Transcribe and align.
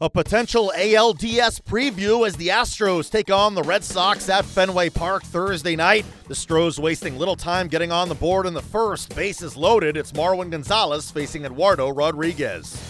A 0.00 0.08
potential 0.08 0.72
ALDS 0.76 1.60
preview 1.60 2.24
as 2.24 2.36
the 2.36 2.48
Astros 2.48 3.10
take 3.10 3.32
on 3.32 3.56
the 3.56 3.64
Red 3.64 3.82
Sox 3.82 4.28
at 4.28 4.44
Fenway 4.44 4.90
Park 4.90 5.24
Thursday 5.24 5.74
night. 5.74 6.06
The 6.28 6.36
Stros 6.36 6.78
wasting 6.78 7.18
little 7.18 7.34
time 7.34 7.66
getting 7.66 7.90
on 7.90 8.08
the 8.08 8.14
board 8.14 8.46
in 8.46 8.54
the 8.54 8.62
first. 8.62 9.16
Bases 9.16 9.56
loaded. 9.56 9.96
It's 9.96 10.12
Marwin 10.12 10.52
Gonzalez 10.52 11.10
facing 11.10 11.44
Eduardo 11.44 11.88
Rodriguez. 11.88 12.80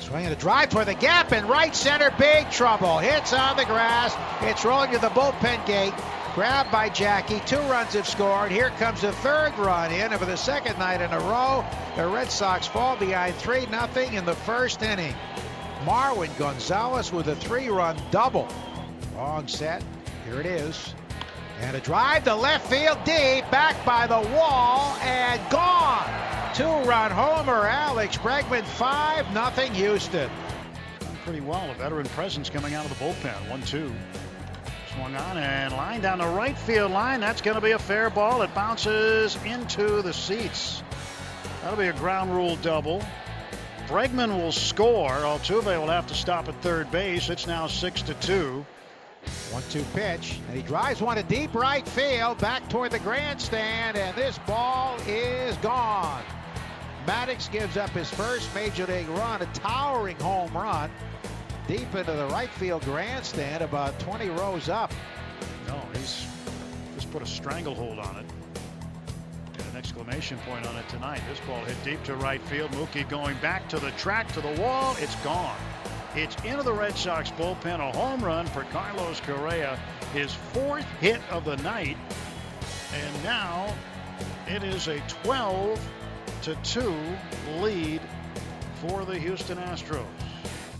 Swinging 0.00 0.32
a 0.32 0.34
drive 0.34 0.70
toward 0.70 0.88
the 0.88 0.94
gap 0.94 1.30
in 1.30 1.46
right 1.46 1.76
center. 1.76 2.12
Big 2.18 2.50
trouble. 2.50 2.98
Hits 2.98 3.32
on 3.32 3.56
the 3.56 3.64
grass. 3.64 4.12
It's 4.40 4.64
rolling 4.64 4.90
to 4.90 4.98
the 4.98 5.10
bullpen 5.10 5.64
gate. 5.64 5.94
Grabbed 6.34 6.72
by 6.72 6.88
Jackie. 6.88 7.38
Two 7.46 7.60
runs 7.70 7.92
have 7.92 8.08
scored. 8.08 8.50
Here 8.50 8.70
comes 8.80 9.02
the 9.02 9.12
third 9.12 9.56
run 9.58 9.92
in. 9.92 10.10
And 10.10 10.18
for 10.18 10.26
the 10.26 10.36
second 10.36 10.76
night 10.76 11.00
in 11.00 11.12
a 11.12 11.20
row, 11.20 11.64
the 11.94 12.08
Red 12.08 12.32
Sox 12.32 12.66
fall 12.66 12.96
behind 12.96 13.36
3 13.36 13.60
0 13.60 13.88
in 14.10 14.24
the 14.24 14.34
first 14.34 14.82
inning. 14.82 15.14
Marwin 15.84 16.36
Gonzalez 16.38 17.12
with 17.12 17.28
a 17.28 17.36
three-run 17.36 17.96
double. 18.10 18.48
Long 19.16 19.48
set. 19.48 19.82
Here 20.24 20.40
it 20.40 20.46
is. 20.46 20.94
And 21.60 21.76
a 21.76 21.80
drive 21.80 22.24
to 22.24 22.34
left 22.34 22.68
field 22.68 22.98
deep, 23.04 23.48
back 23.50 23.84
by 23.84 24.06
the 24.06 24.20
wall, 24.34 24.96
and 25.00 25.40
gone. 25.50 26.08
Two-run 26.54 27.10
homer, 27.10 27.66
Alex 27.66 28.16
Bregman, 28.16 28.64
5 28.64 29.32
nothing 29.32 29.72
Houston. 29.74 30.30
Done 31.00 31.16
pretty 31.24 31.40
well. 31.40 31.70
A 31.70 31.74
veteran 31.74 32.06
presence 32.06 32.50
coming 32.50 32.74
out 32.74 32.84
of 32.84 32.98
the 32.98 33.04
bullpen. 33.04 33.34
1-2. 33.48 33.92
Swung 34.94 35.14
on 35.14 35.38
and 35.38 35.72
line 35.72 36.00
down 36.00 36.18
the 36.18 36.26
right 36.26 36.56
field 36.56 36.92
line. 36.92 37.20
That's 37.20 37.40
going 37.40 37.54
to 37.54 37.60
be 37.60 37.70
a 37.70 37.78
fair 37.78 38.10
ball. 38.10 38.42
It 38.42 38.54
bounces 38.54 39.38
into 39.44 40.02
the 40.02 40.12
seats. 40.12 40.82
That'll 41.62 41.78
be 41.78 41.88
a 41.88 41.92
ground 41.94 42.34
rule 42.34 42.56
double. 42.56 43.02
Bregman 43.88 44.36
will 44.36 44.52
score. 44.52 45.10
Altuve 45.10 45.64
will 45.64 45.88
have 45.88 46.06
to 46.06 46.14
stop 46.14 46.48
at 46.48 46.54
third 46.62 46.90
base. 46.90 47.28
It's 47.28 47.46
now 47.46 47.66
six 47.66 48.02
to 48.02 48.14
two. 48.14 48.64
One-two 49.52 49.84
pitch, 49.94 50.40
and 50.48 50.56
he 50.56 50.62
drives 50.62 51.00
one 51.00 51.16
to 51.16 51.22
deep 51.22 51.54
right 51.54 51.86
field, 51.86 52.38
back 52.38 52.68
toward 52.68 52.90
the 52.90 52.98
grandstand, 52.98 53.96
and 53.96 54.16
this 54.16 54.36
ball 54.38 54.96
is 55.06 55.56
gone. 55.58 56.24
Maddox 57.06 57.48
gives 57.48 57.76
up 57.76 57.90
his 57.90 58.10
first 58.10 58.52
major 58.52 58.84
league 58.86 59.08
run, 59.10 59.40
a 59.40 59.46
towering 59.46 60.18
home 60.18 60.52
run, 60.52 60.90
deep 61.68 61.94
into 61.94 62.12
the 62.12 62.26
right 62.32 62.50
field 62.50 62.82
grandstand, 62.82 63.62
about 63.62 63.96
20 64.00 64.28
rows 64.30 64.68
up. 64.68 64.92
No, 65.68 65.80
he's 65.92 66.26
just 66.96 67.10
put 67.12 67.22
a 67.22 67.26
stranglehold 67.26 68.00
on 68.00 68.16
it 68.16 68.41
exclamation 69.82 70.38
point 70.46 70.64
on 70.64 70.76
it 70.76 70.88
tonight. 70.88 71.20
This 71.28 71.40
ball 71.40 71.64
hit 71.64 71.76
deep 71.82 72.00
to 72.04 72.14
right 72.14 72.40
field. 72.42 72.70
Mookie 72.70 73.08
going 73.08 73.36
back 73.38 73.68
to 73.68 73.80
the 73.80 73.90
track 73.92 74.30
to 74.34 74.40
the 74.40 74.62
wall. 74.62 74.94
It's 75.00 75.16
gone. 75.16 75.56
It's 76.14 76.36
into 76.44 76.62
the 76.62 76.72
Red 76.72 76.96
Sox 76.96 77.32
bullpen. 77.32 77.80
A 77.80 77.90
home 77.90 78.24
run 78.24 78.46
for 78.46 78.62
Carlos 78.70 79.18
Correa, 79.18 79.76
his 80.14 80.32
fourth 80.32 80.86
hit 81.00 81.20
of 81.32 81.44
the 81.44 81.56
night. 81.56 81.96
And 82.94 83.24
now 83.24 83.74
it 84.46 84.62
is 84.62 84.86
a 84.86 85.00
12 85.24 85.80
to 86.42 86.54
2 86.62 86.94
lead 87.58 88.00
for 88.76 89.04
the 89.04 89.18
Houston 89.18 89.58
Astros. 89.58 90.06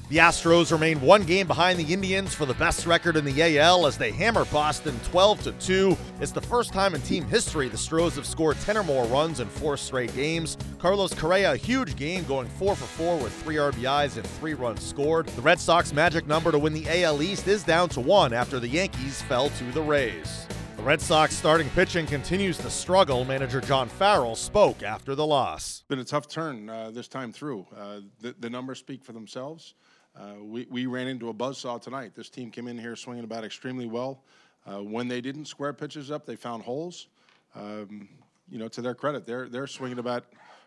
The 0.09 0.19
Astros 0.19 0.71
remain 0.71 1.01
one 1.01 1.23
game 1.23 1.47
behind 1.47 1.79
the 1.79 1.91
Indians 1.91 2.35
for 2.35 2.45
the 2.45 2.53
best 2.55 2.85
record 2.85 3.17
in 3.17 3.25
the 3.25 3.59
AL 3.59 3.87
as 3.87 3.97
they 3.97 4.11
hammer 4.11 4.45
Boston 4.47 4.99
12 5.05 5.43
to 5.45 5.53
2. 5.53 5.97
It's 6.21 6.33
the 6.33 6.41
first 6.41 6.71
time 6.75 6.95
in 6.95 7.01
team 7.01 7.25
history 7.25 7.69
the 7.69 7.79
Stros 7.79 8.17
have 8.17 8.27
scored 8.27 8.61
10 8.61 8.77
or 8.77 8.83
more 8.83 9.07
runs 9.07 9.41
in 9.41 9.49
four 9.49 9.79
straight 9.79 10.15
games. 10.15 10.59
Carlos 10.79 11.15
Correa, 11.15 11.53
a 11.53 11.57
huge 11.57 11.97
game, 11.97 12.25
going 12.25 12.47
4 12.47 12.77
for 12.77 12.85
4 12.85 13.17
with 13.19 13.33
3 13.43 13.55
RBIs 13.55 14.17
and 14.19 14.27
3 14.27 14.53
runs 14.53 14.83
scored. 14.83 15.29
The 15.29 15.43
Red 15.43 15.59
Sox 15.59 15.95
magic 15.95 16.27
number 16.27 16.53
to 16.53 16.59
win 16.59 16.75
the 16.75 17.05
AL 17.05 17.23
East 17.23 17.49
is 17.49 17.63
down 17.63 17.89
to 17.91 18.01
1 18.01 18.35
after 18.35 18.61
the 18.61 18.69
Yankees 18.69 19.23
fell 19.23 19.49
to 19.49 19.65
the 19.73 19.83
Rays. 19.83 20.47
The 20.77 20.83
Red 20.83 21.01
Sox 21.01 21.35
starting 21.35 21.71
pitching 21.71 22.07
continues 22.07 22.59
to 22.59 22.69
struggle. 22.69 23.25
Manager 23.25 23.61
John 23.61 23.89
Farrell 23.89 24.35
spoke 24.35 24.83
after 24.83 25.15
the 25.15 25.25
loss. 25.25 25.85
Been 25.89 26.01
a 26.01 26.05
tough 26.05 26.29
turn 26.29 26.69
uh, 26.69 26.91
this 26.91 27.07
time 27.09 27.33
through. 27.33 27.67
Uh, 27.75 28.01
the, 28.21 28.35
the 28.41 28.51
numbers 28.51 28.81
speak 28.81 29.05
for 29.05 29.13
themselves. 29.13 29.75
Uh, 30.15 30.35
we, 30.43 30.67
we 30.71 30.87
ran 30.87 31.09
into 31.09 31.31
a 31.31 31.35
buzzsaw 31.35 31.81
tonight. 31.81 32.13
This 32.15 32.29
team 32.29 32.51
came 32.51 32.69
in 32.69 32.79
here 32.79 32.97
swinging 32.97 33.25
about 33.25 33.45
extremely 33.45 33.87
well. 33.87 34.23
Uh, 34.67 34.83
when 34.83 35.09
they 35.09 35.21
didn't 35.21 35.47
square 35.47 35.73
pitches 35.73 36.11
up, 36.11 36.27
they 36.27 36.37
found 36.37 36.63
holes. 36.63 37.09
Um, 37.55 38.09
you 38.49 38.59
know, 38.59 38.69
to 38.69 38.83
their 38.83 38.95
credit, 38.95 39.27
they're 39.27 39.49
they're 39.49 39.67
swinging 39.67 39.99
about 39.99 40.25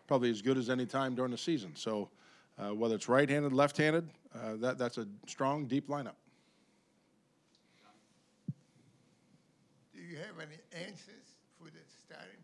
probably 0.07 0.29
as 0.29 0.41
good 0.41 0.57
as 0.57 0.69
any 0.69 0.85
time 0.85 1.15
during 1.15 1.31
the 1.31 1.37
season. 1.37 1.71
So, 1.75 2.09
uh, 2.59 2.73
whether 2.73 2.95
it's 2.95 3.07
right-handed, 3.07 3.53
left-handed, 3.53 4.09
uh, 4.33 4.55
that 4.57 4.77
that's 4.77 4.97
a 4.97 5.07
strong, 5.27 5.65
deep 5.65 5.87
lineup. 5.87 6.15
Do 9.93 10.01
you 10.01 10.17
have 10.17 10.39
any 10.39 10.57
answers 10.85 11.37
for 11.57 11.65
the 11.65 11.79
starting 12.05 12.41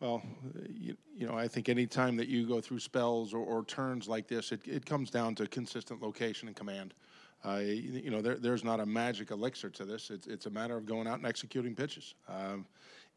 well, 0.00 0.22
you, 0.68 0.96
you, 1.14 1.26
know, 1.26 1.34
I 1.36 1.46
think 1.46 1.68
any 1.68 1.86
time 1.86 2.16
that 2.16 2.28
you 2.28 2.46
go 2.46 2.60
through 2.60 2.80
spells 2.80 3.34
or, 3.34 3.38
or 3.38 3.64
turns 3.64 4.08
like 4.08 4.26
this, 4.26 4.50
it, 4.50 4.66
it, 4.66 4.86
comes 4.86 5.10
down 5.10 5.34
to 5.36 5.46
consistent 5.46 6.02
location 6.02 6.48
and 6.48 6.56
command. 6.56 6.94
Uh, 7.44 7.58
you, 7.58 8.00
you, 8.04 8.10
know, 8.10 8.22
there, 8.22 8.36
there's 8.36 8.64
not 8.64 8.80
a 8.80 8.86
magic 8.86 9.30
elixir 9.30 9.68
to 9.70 9.84
this. 9.84 10.10
It's, 10.10 10.26
it's 10.26 10.46
a 10.46 10.50
matter 10.50 10.76
of 10.76 10.86
going 10.86 11.06
out 11.06 11.18
and 11.18 11.26
executing 11.26 11.74
pitches. 11.74 12.14
Um, 12.28 12.66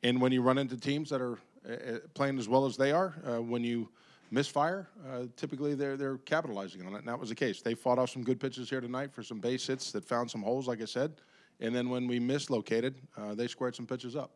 and 0.04 0.20
when 0.20 0.34
you 0.34 0.42
run 0.42 0.58
into 0.58 0.78
teams 0.78 1.10
that 1.10 1.22
are 1.22 1.40
uh, 1.68 2.00
playing 2.14 2.38
as 2.38 2.50
well 2.50 2.66
as 2.66 2.76
they 2.76 2.92
are, 2.92 3.16
uh, 3.26 3.42
when 3.42 3.64
you 3.64 3.90
misfire, 4.30 4.90
uh, 5.10 5.24
typically 5.38 5.76
they're, 5.76 5.96
they're 5.96 6.18
capitalizing 6.18 6.86
on 6.86 6.96
it. 6.96 7.00
And 7.00 7.08
that 7.08 7.20
was 7.20 7.30
the 7.30 7.36
case. 7.36 7.62
They 7.62 7.76
fought 7.76 7.98
off 7.98 8.10
some 8.10 8.24
good 8.24 8.42
pitches 8.42 8.70
here 8.70 8.82
tonight 8.82 9.14
for 9.14 9.24
some 9.24 9.40
base 9.40 9.66
hits 9.66 9.94
that 9.94 10.04
found 10.04 10.30
some 10.30 10.42
holes, 10.42 10.68
like 10.68 10.82
I 10.82 10.86
said. 10.86 11.14
And 11.62 11.74
then 11.74 11.90
when 11.90 12.08
we 12.08 12.20
mislocated, 12.20 12.96
uh, 13.16 13.36
they 13.36 13.48
squared 13.48 13.76
some 13.76 13.86
pitches 13.86 14.18
up. 14.18 14.32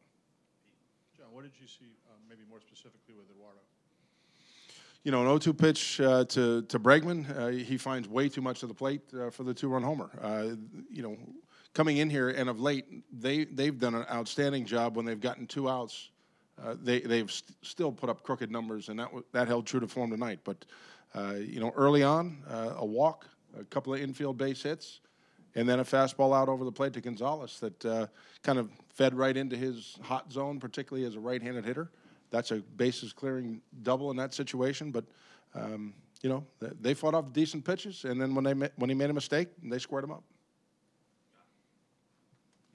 John, 1.17 1.27
what 1.31 1.43
did 1.43 1.53
you 1.59 1.67
see 1.67 1.97
more 2.49 2.59
specifically 2.61 3.13
with 3.15 3.25
Eduardo? 3.29 3.59
You 5.03 5.11
know, 5.11 5.21
an 5.21 5.39
0-2 5.39 5.57
pitch 5.57 6.01
uh, 6.01 6.25
to 6.25 6.63
to 6.63 6.79
Bregman, 6.79 7.37
uh, 7.37 7.47
he 7.47 7.77
finds 7.77 8.09
way 8.09 8.27
too 8.27 8.41
much 8.41 8.63
of 8.63 8.69
the 8.69 8.75
plate 8.75 9.01
uh, 9.13 9.29
for 9.29 9.43
the 9.43 9.53
two-run 9.53 9.81
homer. 9.81 10.09
Uh, 10.21 10.55
you 10.91 11.01
know, 11.01 11.17
coming 11.73 11.97
in 11.97 12.09
here 12.09 12.29
and 12.29 12.49
of 12.49 12.59
late, 12.59 12.85
they 13.17 13.45
they've 13.45 13.79
done 13.79 13.95
an 13.95 14.05
outstanding 14.11 14.65
job 14.65 14.97
when 14.97 15.05
they've 15.05 15.21
gotten 15.21 15.47
two 15.47 15.69
outs. 15.69 16.09
Uh, 16.61 16.75
they 16.81 16.99
they've 16.99 17.31
st- 17.31 17.55
still 17.61 17.91
put 17.91 18.09
up 18.09 18.23
crooked 18.23 18.51
numbers, 18.51 18.89
and 18.89 18.99
that 18.99 19.05
w- 19.05 19.23
that 19.31 19.47
held 19.47 19.65
true 19.65 19.79
to 19.79 19.87
form 19.87 20.11
tonight. 20.11 20.39
But 20.43 20.65
uh, 21.15 21.35
you 21.39 21.61
know, 21.61 21.71
early 21.77 22.03
on, 22.03 22.43
a 22.75 22.85
walk, 22.85 23.27
a 23.57 23.63
couple 23.63 23.93
of 23.93 24.01
infield 24.01 24.37
base 24.37 24.63
hits, 24.63 24.99
and 25.55 25.69
then 25.69 25.79
a 25.79 25.85
fastball 25.85 26.35
out 26.35 26.49
over 26.49 26.65
the 26.65 26.71
plate 26.71 26.91
to 26.93 27.01
Gonzalez 27.01 27.61
that 27.61 28.09
kind 28.43 28.59
of 28.59 28.69
fed 28.89 29.13
right 29.13 29.37
into 29.37 29.55
his 29.55 29.97
hot 30.01 30.31
zone, 30.33 30.59
particularly 30.59 31.07
as 31.07 31.15
a 31.15 31.19
right-handed 31.19 31.63
hitter 31.63 31.91
that's 32.29 32.51
a 32.51 32.55
bases 32.55 33.13
clearing 33.13 33.61
double 33.83 34.11
in 34.11 34.17
that 34.17 34.33
situation. 34.33 34.91
But 34.91 35.05
um, 35.55 35.93
you 36.21 36.29
know 36.29 36.43
they 36.59 36.93
fought 36.93 37.13
off 37.13 37.31
decent 37.33 37.65
pitches, 37.65 38.05
and 38.05 38.21
then 38.21 38.35
when 38.35 38.43
they 38.43 38.53
when 38.75 38.89
he 38.89 38.95
made 38.95 39.09
a 39.09 39.13
mistake, 39.13 39.49
they 39.63 39.79
squared 39.79 40.03
him 40.03 40.11
up. 40.11 40.23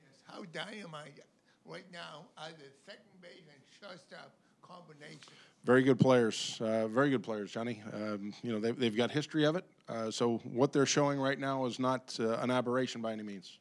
Yes, 0.03 0.21
how 0.27 0.43
dynamite 0.53 1.21
right 1.65 1.87
now 1.93 2.27
are 2.39 2.51
the 2.51 2.71
second 2.87 3.21
base 3.21 3.45
and 3.53 3.63
shortstop 3.81 4.33
combination? 4.63 5.21
Very 5.65 5.83
good 5.83 5.99
players, 6.01 6.59
uh, 6.61 6.89
very 6.89 7.11
good 7.11 7.23
players, 7.23 7.53
Johnny. 7.53 7.83
Um, 7.93 8.34
you 8.43 8.53
know 8.53 8.61
they've, 8.61 8.79
they've 8.79 8.97
got 8.97 9.11
history 9.11 9.45
of 9.45 9.57
it. 9.57 9.65
Uh, 9.89 10.11
so 10.11 10.39
what 10.45 10.73
they're 10.73 10.87
showing 10.87 11.21
right 11.21 11.39
now 11.39 11.67
is 11.67 11.79
not 11.79 12.17
uh, 12.19 12.39
an 12.39 12.51
aberration 12.51 13.01
by 13.01 13.13
any 13.13 13.23
means. 13.23 13.59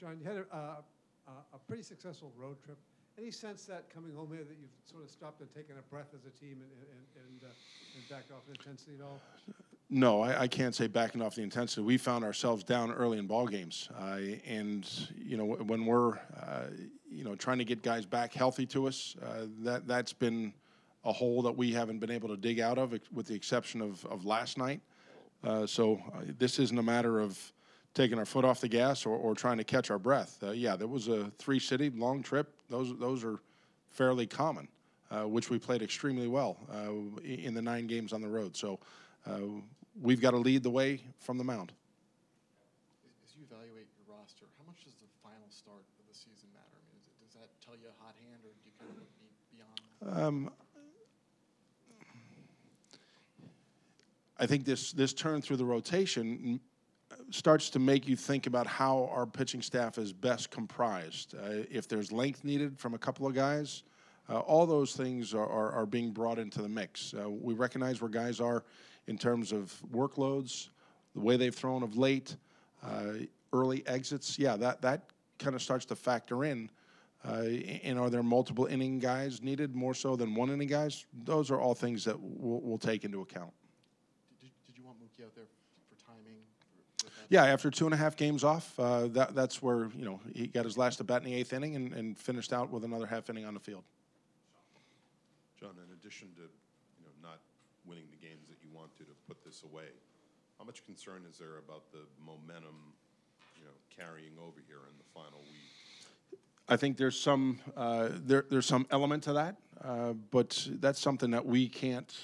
John, 0.00 0.16
you 0.18 0.26
had 0.26 0.38
a, 0.38 0.56
uh, 0.56 1.32
a 1.54 1.58
pretty 1.68 1.82
successful 1.82 2.32
road 2.36 2.56
trip 2.64 2.78
any 3.18 3.30
sense 3.30 3.64
that 3.66 3.92
coming 3.92 4.14
home 4.14 4.28
here 4.30 4.44
that 4.44 4.56
you've 4.60 4.70
sort 4.84 5.04
of 5.04 5.10
stopped 5.10 5.40
and 5.40 5.54
taken 5.54 5.76
a 5.78 5.82
breath 5.94 6.08
as 6.14 6.24
a 6.26 6.30
team 6.30 6.58
and, 6.60 6.70
and, 6.90 7.04
and, 7.26 7.42
uh, 7.44 7.96
and 7.96 8.08
backed 8.08 8.30
off 8.32 8.44
the 8.46 8.52
intensity 8.52 8.92
at 8.98 9.04
all? 9.04 9.20
No, 9.90 10.22
I, 10.22 10.42
I, 10.42 10.48
can't 10.48 10.74
say 10.74 10.86
backing 10.86 11.20
off 11.20 11.34
the 11.34 11.42
intensity. 11.42 11.82
We 11.82 11.98
found 11.98 12.24
ourselves 12.24 12.64
down 12.64 12.90
early 12.92 13.18
in 13.18 13.26
ball 13.26 13.46
games, 13.46 13.90
uh, 14.00 14.18
and 14.46 14.88
you 15.18 15.36
know 15.36 15.44
when 15.44 15.84
we're 15.84 16.14
uh, 16.40 16.68
you 17.10 17.24
know 17.24 17.34
trying 17.34 17.58
to 17.58 17.64
get 17.64 17.82
guys 17.82 18.06
back 18.06 18.32
healthy 18.32 18.64
to 18.66 18.88
us, 18.88 19.16
uh, 19.22 19.46
that 19.58 19.86
that's 19.86 20.14
been 20.14 20.54
a 21.04 21.12
hole 21.12 21.42
that 21.42 21.52
we 21.52 21.72
haven't 21.72 21.98
been 21.98 22.10
able 22.10 22.28
to 22.28 22.36
dig 22.38 22.58
out 22.58 22.78
of, 22.78 22.98
with 23.12 23.26
the 23.26 23.34
exception 23.34 23.82
of, 23.82 24.04
of 24.06 24.24
last 24.24 24.56
night. 24.56 24.80
Uh, 25.44 25.66
so 25.66 26.00
uh, 26.14 26.20
this 26.38 26.58
isn't 26.58 26.78
a 26.78 26.82
matter 26.82 27.18
of 27.20 27.52
taking 27.94 28.18
our 28.18 28.24
foot 28.24 28.44
off 28.44 28.60
the 28.60 28.68
gas 28.68 29.04
or, 29.04 29.16
or 29.16 29.34
trying 29.34 29.58
to 29.58 29.64
catch 29.64 29.90
our 29.90 29.98
breath. 29.98 30.38
Uh, 30.42 30.50
yeah, 30.50 30.76
that 30.76 30.86
was 30.86 31.08
a 31.08 31.30
three 31.38 31.58
city 31.58 31.90
long 31.90 32.22
trip. 32.22 32.48
Those 32.70 32.96
those 32.98 33.24
are 33.24 33.38
fairly 33.90 34.26
common, 34.26 34.68
uh, 35.10 35.22
which 35.24 35.50
we 35.50 35.58
played 35.58 35.82
extremely 35.82 36.28
well 36.28 36.56
uh, 36.72 37.20
in 37.24 37.54
the 37.54 37.62
nine 37.62 37.86
games 37.86 38.12
on 38.12 38.20
the 38.20 38.28
road. 38.28 38.56
So 38.56 38.80
uh, 39.26 39.40
we've 40.00 40.20
got 40.20 40.30
to 40.30 40.38
lead 40.38 40.62
the 40.62 40.70
way 40.70 41.00
from 41.18 41.38
the 41.38 41.44
mound. 41.44 41.72
As 43.24 43.34
you 43.36 43.44
evaluate 43.50 43.86
your 43.98 44.16
roster, 44.16 44.46
how 44.58 44.64
much 44.66 44.84
does 44.84 44.94
the 44.94 45.08
final 45.22 45.48
start 45.50 45.84
of 45.98 46.04
the 46.08 46.14
season 46.14 46.48
matter? 46.54 46.72
I 46.72 46.82
mean, 46.88 47.02
it, 47.04 47.12
does 47.20 47.34
that 47.40 47.50
tell 47.64 47.74
you 47.74 47.88
a 47.88 48.04
hot 48.04 48.14
hand, 48.24 48.40
or 48.44 48.52
do 48.56 48.64
you 48.64 48.72
kind 48.80 48.90
of 48.90 48.96
look 48.96 49.12
beyond? 49.52 50.16
That? 50.16 50.24
Um, 50.24 50.50
I 54.38 54.46
think 54.46 54.64
this 54.64 54.92
this 54.92 55.12
turn 55.12 55.42
through 55.42 55.58
the 55.58 55.64
rotation 55.64 56.58
starts 57.34 57.70
to 57.70 57.78
make 57.78 58.06
you 58.06 58.16
think 58.16 58.46
about 58.46 58.66
how 58.66 59.10
our 59.12 59.26
pitching 59.26 59.62
staff 59.62 59.98
is 59.98 60.12
best 60.12 60.50
comprised. 60.50 61.34
Uh, 61.34 61.64
if 61.70 61.88
there's 61.88 62.12
length 62.12 62.44
needed 62.44 62.78
from 62.78 62.94
a 62.94 62.98
couple 62.98 63.26
of 63.26 63.34
guys, 63.34 63.84
uh, 64.28 64.38
all 64.40 64.66
those 64.66 64.94
things 64.94 65.34
are, 65.34 65.46
are, 65.46 65.72
are, 65.72 65.86
being 65.86 66.10
brought 66.10 66.38
into 66.38 66.62
the 66.62 66.68
mix. 66.68 67.14
Uh, 67.14 67.28
we 67.28 67.54
recognize 67.54 68.00
where 68.00 68.08
guys 68.08 68.40
are 68.40 68.64
in 69.06 69.18
terms 69.18 69.52
of 69.52 69.74
workloads, 69.92 70.68
the 71.14 71.20
way 71.20 71.36
they've 71.36 71.54
thrown 71.54 71.82
of 71.82 71.96
late, 71.96 72.36
uh, 72.84 73.14
early 73.52 73.86
exits. 73.86 74.38
Yeah, 74.38 74.56
that, 74.56 74.80
that 74.82 75.10
kind 75.38 75.54
of 75.54 75.62
starts 75.62 75.84
to 75.86 75.96
factor 75.96 76.44
in. 76.44 76.70
Uh, 77.24 77.42
and 77.84 77.98
are 77.98 78.10
there 78.10 78.22
multiple 78.22 78.66
inning 78.66 78.98
guys 78.98 79.42
needed 79.42 79.74
more 79.76 79.94
so 79.94 80.16
than 80.16 80.34
one 80.34 80.50
inning 80.50 80.68
guys? 80.68 81.06
Those 81.24 81.50
are 81.50 81.60
all 81.60 81.74
things 81.74 82.04
that 82.04 82.18
we'll, 82.18 82.60
we'll 82.60 82.78
take 82.78 83.04
into 83.04 83.20
account. 83.20 83.52
Did, 84.40 84.50
did 84.66 84.76
you 84.76 84.84
want 84.84 84.98
Mookie 84.98 85.24
out 85.24 85.34
there? 85.34 85.44
Yeah, 87.28 87.44
after 87.44 87.70
two 87.70 87.86
and 87.86 87.94
a 87.94 87.96
half 87.96 88.16
games 88.16 88.44
off, 88.44 88.78
uh, 88.78 89.08
that, 89.08 89.34
that's 89.34 89.62
where 89.62 89.88
you 89.96 90.04
know 90.04 90.20
he 90.34 90.46
got 90.46 90.64
his 90.64 90.76
last 90.76 91.00
at 91.00 91.06
bat 91.06 91.22
in 91.22 91.30
the 91.30 91.34
eighth 91.34 91.52
inning 91.52 91.76
and, 91.76 91.92
and 91.92 92.18
finished 92.18 92.52
out 92.52 92.70
with 92.70 92.84
another 92.84 93.06
half 93.06 93.30
inning 93.30 93.44
on 93.44 93.54
the 93.54 93.60
field. 93.60 93.84
John, 95.58 95.70
in 95.76 95.92
addition 95.98 96.28
to 96.36 96.42
you 96.42 97.04
know 97.04 97.28
not 97.28 97.38
winning 97.86 98.04
the 98.10 98.26
games 98.26 98.48
that 98.48 98.56
you 98.62 98.68
want 98.74 98.94
to 98.98 99.04
to 99.04 99.12
put 99.26 99.44
this 99.44 99.62
away, 99.62 99.88
how 100.58 100.64
much 100.64 100.84
concern 100.84 101.22
is 101.30 101.38
there 101.38 101.58
about 101.58 101.90
the 101.92 102.00
momentum, 102.24 102.94
you 103.58 103.64
know, 103.64 103.70
carrying 103.90 104.32
over 104.40 104.60
here 104.66 104.78
in 104.88 104.96
the 104.98 105.04
final 105.14 105.40
week? 105.40 106.38
I 106.68 106.76
think 106.76 106.96
there's 106.96 107.18
some 107.18 107.58
uh, 107.76 108.08
there, 108.12 108.46
there's 108.50 108.66
some 108.66 108.86
element 108.90 109.24
to 109.24 109.32
that, 109.34 109.56
uh, 109.84 110.12
but 110.30 110.68
that's 110.80 111.00
something 111.00 111.30
that 111.32 111.44
we 111.44 111.68
can't 111.68 112.14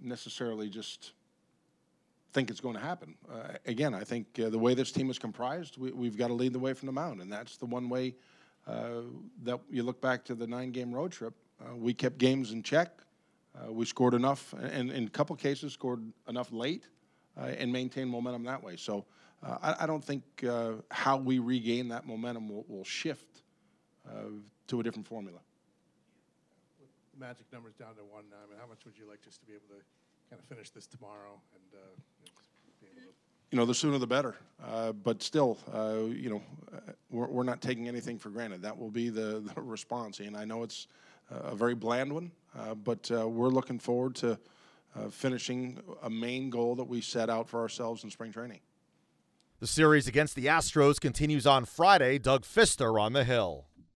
necessarily 0.00 0.68
just 0.68 1.12
think 2.32 2.50
it's 2.50 2.60
going 2.60 2.74
to 2.74 2.80
happen. 2.80 3.14
Uh, 3.30 3.54
again, 3.66 3.94
I 3.94 4.04
think 4.04 4.26
uh, 4.38 4.50
the 4.50 4.58
way 4.58 4.74
this 4.74 4.92
team 4.92 5.10
is 5.10 5.18
comprised, 5.18 5.76
we, 5.78 6.06
have 6.06 6.16
got 6.16 6.28
to 6.28 6.34
lead 6.34 6.52
the 6.52 6.58
way 6.58 6.72
from 6.72 6.86
the 6.86 6.92
mound, 6.92 7.20
and 7.20 7.32
that's 7.32 7.56
the 7.56 7.66
one 7.66 7.88
way 7.88 8.14
uh, 8.66 9.02
that 9.42 9.60
you 9.70 9.82
look 9.82 10.00
back 10.00 10.24
to 10.26 10.34
the 10.34 10.46
nine-game 10.46 10.92
road 10.92 11.12
trip. 11.12 11.34
Uh, 11.60 11.76
we 11.76 11.92
kept 11.92 12.18
games 12.18 12.52
in 12.52 12.62
check. 12.62 13.00
Uh, 13.54 13.72
we 13.72 13.84
scored 13.84 14.14
enough, 14.14 14.54
and 14.54 14.90
in 14.90 15.04
a 15.04 15.10
couple 15.10 15.34
cases, 15.34 15.72
scored 15.72 16.02
enough 16.28 16.52
late, 16.52 16.84
uh, 17.36 17.46
and 17.46 17.72
maintained 17.72 18.08
momentum 18.08 18.44
that 18.44 18.62
way. 18.62 18.76
So 18.76 19.04
I, 19.42 19.74
I, 19.80 19.86
don't 19.86 20.04
think 20.04 20.22
how 20.90 21.16
we 21.16 21.38
regain 21.38 21.88
that 21.88 22.06
momentum 22.06 22.48
will, 22.48 22.64
will 22.68 22.84
shift 22.84 23.42
to 24.68 24.80
a 24.80 24.82
different 24.82 25.06
formula. 25.06 25.40
With 26.78 26.90
magic 27.18 27.46
numbers 27.52 27.74
down 27.74 27.96
to 27.96 28.02
one, 28.02 28.24
I 28.30 28.48
mean, 28.48 28.58
how 28.60 28.68
much 28.68 28.84
would 28.84 28.96
you 28.96 29.08
like 29.08 29.22
just 29.22 29.40
to 29.40 29.46
be 29.46 29.54
able 29.54 29.66
to 29.68 29.82
kind 30.30 30.40
of 30.40 30.46
finish 30.48 30.70
this 30.70 30.86
tomorrow 30.86 31.40
and 31.54 31.80
uh, 31.80 32.00
you 33.50 33.58
know, 33.58 33.66
the 33.66 33.74
sooner 33.74 33.98
the 33.98 34.06
better. 34.06 34.36
Uh, 34.64 34.92
but 34.92 35.22
still, 35.22 35.58
uh, 35.74 36.04
you 36.04 36.30
know, 36.30 36.42
uh, 36.72 36.92
we're, 37.10 37.26
we're, 37.26 37.42
not 37.42 37.60
taking 37.60 37.88
anything 37.88 38.18
for 38.18 38.28
granted. 38.28 38.62
That 38.62 38.78
will 38.78 38.90
be 38.90 39.08
the, 39.08 39.42
the 39.54 39.60
response. 39.60 40.20
And 40.20 40.36
I 40.36 40.44
know 40.44 40.62
it's 40.62 40.86
a 41.30 41.54
very 41.54 41.74
bland 41.74 42.12
one, 42.12 42.30
uh, 42.58 42.74
but 42.74 43.10
uh, 43.10 43.28
we're 43.28 43.48
looking 43.48 43.78
forward 43.78 44.14
to 44.16 44.38
uh, 44.96 45.08
finishing 45.10 45.80
a 46.02 46.10
main 46.10 46.50
goal 46.50 46.74
that 46.74 46.84
we 46.84 47.00
set 47.00 47.30
out 47.30 47.48
for 47.48 47.60
ourselves 47.60 48.04
in 48.04 48.10
spring 48.10 48.32
training. 48.32 48.60
The 49.60 49.66
series 49.66 50.08
against 50.08 50.36
the 50.36 50.46
Astros 50.46 50.98
continues 51.00 51.46
on 51.46 51.64
Friday. 51.66 52.18
Doug 52.18 52.44
Fister 52.44 53.00
on 53.00 53.12
the 53.12 53.24
Hill. 53.24 53.66